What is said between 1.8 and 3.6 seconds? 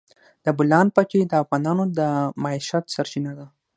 د معیشت سرچینه ده.